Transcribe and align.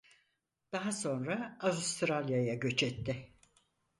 Daha 0.71 0.91
sonra 0.91 1.57
Avustralya'ya 1.61 2.53
göç 2.53 2.83
etti. 2.83 3.27